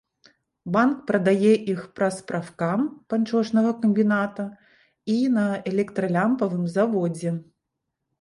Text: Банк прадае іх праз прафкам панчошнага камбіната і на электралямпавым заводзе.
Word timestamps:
Банк 0.75 1.01
прадае 1.09 1.49
іх 1.73 1.81
праз 1.99 2.15
прафкам 2.31 2.79
панчошнага 3.13 3.73
камбіната 3.83 4.45
і 5.17 5.19
на 5.35 5.45
электралямпавым 5.73 6.65
заводзе. 6.77 7.35